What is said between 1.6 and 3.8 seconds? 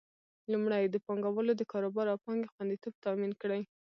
کاروبار او پانګې خوندیتوب تامین کړي.